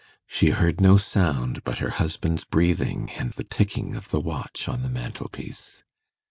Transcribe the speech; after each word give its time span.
She 0.25 0.49
heard 0.49 0.81
no 0.81 0.97
sound 0.97 1.63
but 1.63 1.77
her 1.77 1.91
husband's 1.91 2.43
breathing 2.43 3.11
and 3.19 3.33
the 3.33 3.43
ticking 3.43 3.93
of 3.93 4.09
the 4.09 4.19
watch 4.19 4.67
on 4.67 4.81
the 4.81 4.89
mantelpiece. 4.89 5.83